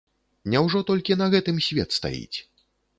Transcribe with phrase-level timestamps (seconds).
[0.53, 2.37] Няўжо толькі на гэтым свет стаіць?